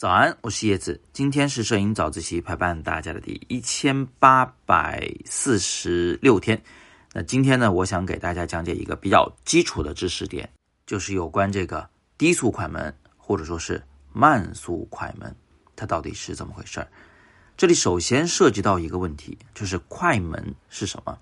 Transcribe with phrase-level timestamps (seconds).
[0.00, 0.98] 早安，我是叶子。
[1.12, 6.62] 今天是摄影早自习陪伴大家的第一千八百四十六天。
[7.12, 10.50] 那今天呢，我想给大家讲解一个比较基础的知识点，
[10.86, 11.86] 就是有关这个
[12.16, 15.36] 低速快门或者说是慢速快门，
[15.76, 16.88] 它到底是怎么回事儿？
[17.58, 21.18] 这里首先涉及到一个问题，就是快门是什么？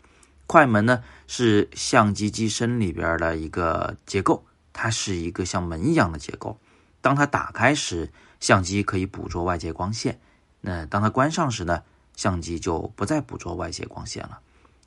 [0.46, 6.56] 快门呢是相机机身里边的一个结构，它是一个像门一样的结构。
[7.00, 10.20] 当它打开时，相机可以捕捉外界光线，
[10.60, 11.82] 那当它关上时呢？
[12.16, 14.40] 相机就不再捕捉外界光线了，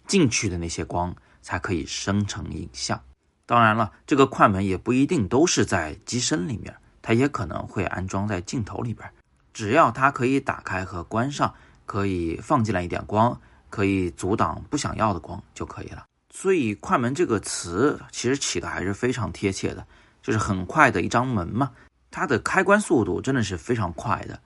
[0.06, 3.02] 进去的那些光才可以生成影像。
[3.46, 9.10] 当然了，这个快门也不一定都是在机身里面，它也可能会安装在镜头里边。
[9.54, 11.54] 只要它可以打开和关上，
[11.86, 16.04] 可以放进来一点光，可以阻挡不想要的光就可以了。
[16.34, 19.88] 所以“快门”这个词其实起的还是非常贴切的，
[20.22, 21.72] 就是很快的一张门嘛。
[22.12, 24.40] 它的开关速度真的是非常快的。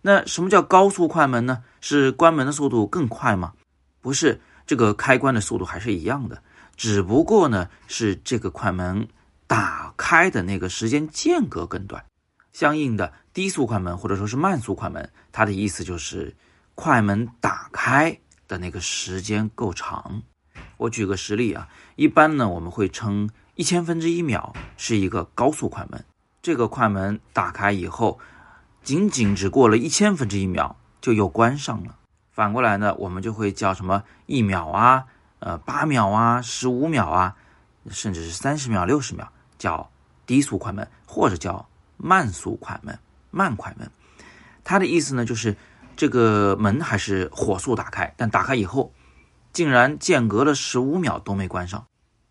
[0.00, 1.62] 那什么叫高速快门呢？
[1.82, 3.52] 是关门的速度更快吗？
[4.00, 6.42] 不是，这个开关的速度还是一样的，
[6.76, 9.06] 只不过呢是这个快门
[9.46, 12.02] 打开的那个时间间隔更短。
[12.52, 16.34] 相应的，低速快门或者说是慢速快门，它的意思就是
[16.74, 20.22] 快门打开的那个时间够长。
[20.78, 26.02] 我举个实例啊，一般呢我们会称一千分之一秒是一个高速快门。
[26.42, 28.18] 这个快门打开以后，
[28.82, 31.96] 仅仅只过了一千分之一秒就又关上了。
[32.30, 35.04] 反过来呢，我们就会叫什么一秒啊，
[35.40, 37.36] 呃八秒啊，十五秒啊，
[37.90, 39.90] 甚至是三十秒、六十秒，叫
[40.24, 42.98] 低速快门或者叫慢速快门、
[43.30, 43.90] 慢快门。
[44.64, 45.54] 它的意思呢，就是
[45.94, 48.94] 这个门还是火速打开，但打开以后，
[49.52, 51.84] 竟然间隔了十五秒都没关上。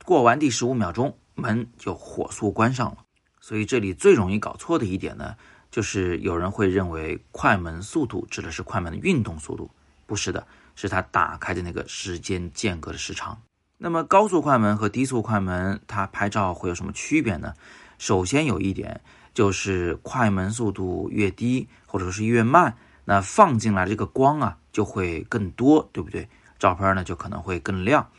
[0.04, 2.98] 过完第十五秒钟，门就火速关上了。
[3.40, 5.36] 所以这里最容易搞错的一点呢，
[5.72, 9.70] 就是有人会认为快门速度指的是快门的运动速度，
[10.06, 10.45] 不是的，
[10.76, 13.42] 是它打开的那个时间间隔的时长。
[13.77, 17.54] 那么高速快门和低速快门，它拍照会有什么区别呢？
[17.98, 19.02] 首先有一点
[19.33, 22.76] 就是快门速度越低或者说是越慢，
[23.06, 26.27] 那放进来这个光啊就会更多，对不对？
[26.58, 28.10] 照片呢就可能会更亮。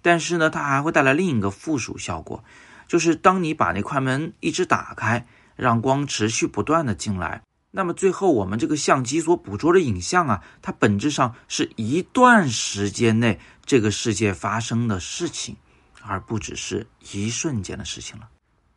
[0.00, 2.42] 但是呢，它还会带来另一个附属效果。
[2.92, 5.26] 就是当你把那快门一直打开，
[5.56, 15.56] 让光持续不断的进来，那么最后我们这个相机所捕捉的影像啊，它本质上是一段时间内这个世界发生的事情，
[16.02, 18.28] 而不只是一瞬间的事情了。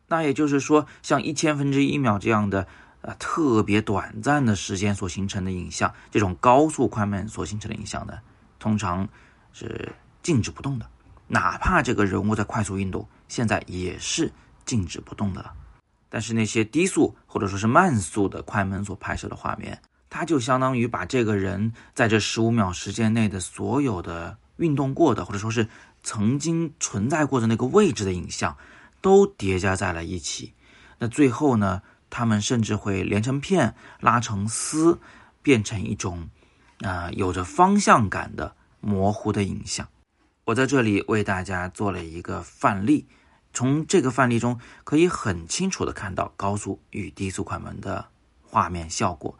[0.08, 2.66] 那也就是说，像一千分之一秒这样的
[3.02, 8.14] 呃特别短暂的时间所形成的影像，这种高速快门所形成的影像呢，
[8.58, 9.06] 通常
[9.52, 10.88] 是静止不动的。
[11.28, 14.32] 哪怕这个人物在快速运动，现在也是
[14.64, 15.52] 静止不动的了。
[16.08, 25.68] 但是那些低速或者说是慢速的快门所拍摄的画面，它就相当于把这个人在这十五秒时间内的所有的运动过的，或者说是
[26.02, 28.56] 曾经存在过的那个位置的影像，
[29.00, 30.54] 都叠加在了一起。
[30.98, 34.98] 那最后呢，他们甚至会连成片、拉成丝，
[35.42, 36.30] 变成一种
[36.80, 39.86] 啊有着方向感的模糊的影像。
[40.46, 43.04] 我在这里为大家做了一个范例，
[43.52, 48.06] 从这个范例中可以很清楚的看到高速与低速快门的
[48.44, 49.36] 画面效果。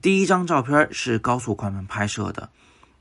[0.00, 2.50] 第一张照片是高速快门拍摄的，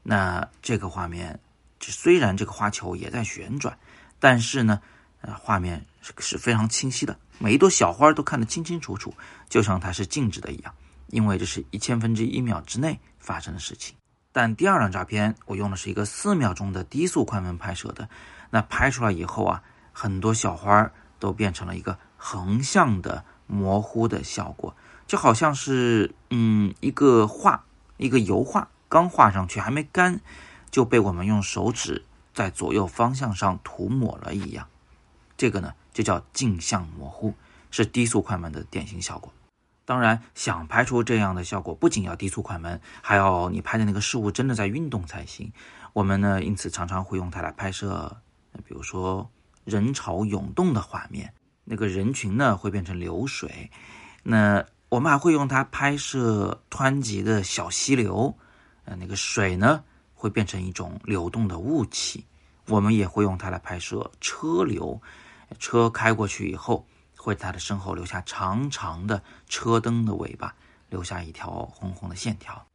[0.03, 1.40] 那这个画面
[1.79, 3.75] 虽然这个花球也在旋转，
[4.19, 4.79] 但是呢，
[5.22, 9.12] 呃，画面是是非常清晰的，每一朵小花都看得清清楚楚，
[9.50, 10.72] 就像它是静止的一样，
[11.08, 13.96] 因为这是一千分之一秒之内发生的事情。
[14.34, 18.08] 但第二张照片，我用的是一个四秒钟的低速快门拍摄的，
[18.50, 24.75] 那拍出来以后啊，很多小花都变成了一个横向的模糊的效果，
[25.06, 27.66] 就好像是嗯一个画，
[27.97, 30.22] 一个油画刚画上去还没干，
[30.70, 34.68] 就被我们用手指在左右方向上涂抹了一样，
[35.36, 37.34] 这个呢就叫镜像模糊，
[37.70, 39.34] 是低速快门的典型效果。
[39.83, 45.51] 当然，想拍出这样的效果，不仅要低速快门，还要你拍的那个事物真的在运动才行。
[45.91, 48.16] 我们呢，因此常常会用它来拍摄，
[48.63, 49.29] 比如说
[49.66, 51.33] 人潮涌动的画面，
[51.66, 53.69] 那个人群呢会变成流水。
[54.23, 58.37] 那我们还会用它拍摄湍急的小溪流，
[58.85, 59.83] 呃，那个水呢
[60.13, 62.25] 会变成一种流动的雾气。
[62.67, 65.01] 我们也会用它来拍摄车流，
[65.59, 66.85] 车开过去以后。
[67.22, 70.56] 会在他的身后留下长长的车灯的尾巴，
[70.90, 72.66] 留下一条红红的线条。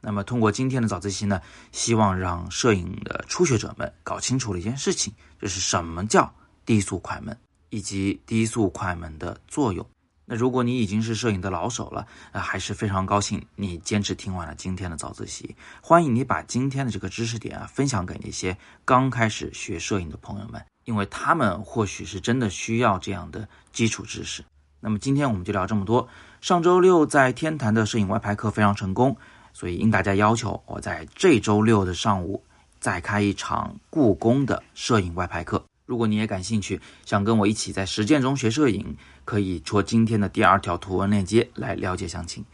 [0.00, 1.40] 那么，通过今天的早自习呢，
[1.72, 6.32] 希望让摄影的初学者们搞清楚了一件事情，就是什么叫
[6.64, 7.36] 低速快门，
[7.70, 9.84] 以及低速快门的作用。
[10.28, 15.56] 那如果你已经是摄影的老手了，那还是非常高兴你坚持听完了今天的早自习。
[15.80, 24.42] 欢迎你把今天的这个知识点啊分享给那些刚开始学摄影的朋友们，因为他们或许是真的需要这样的基础知识。
[24.80, 26.08] 那么今天我们就聊这么多。
[26.40, 29.16] 上周六在天坛的摄影外拍课非常成功，
[29.52, 32.42] 所以应大家要求，我在这周六的上午
[32.78, 35.62] 再开一场故宫的摄影外拍课。
[35.86, 42.44] 如果你也感兴趣，想跟我一起在实践中学摄影，可以戳今天的第二条图文链接来了解详情。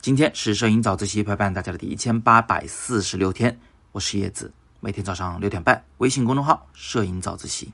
[0.00, 3.58] 今天是摄影早自习陪伴大家的第一千八百四十六天，
[3.92, 7.72] 我是叶子，每天早上六点半，微信公众号“摄影早自习”，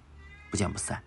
[0.56, 1.03] 不见不散。